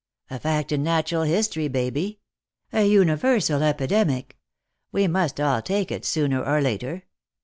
"A 0.31 0.39
fact 0.39 0.71
in 0.71 0.81
natural 0.81 1.25
history, 1.25 1.67
Baby. 1.67 2.21
A 2.73 2.85
universal 2.87 3.61
epidemic. 3.61 4.35
We 4.91 5.05
must 5.07 5.39
all 5.39 5.61
take 5.61 5.91
it, 5.91 6.05
sooner 6.05 6.43
or 6.43 6.59
later. 6.59 7.03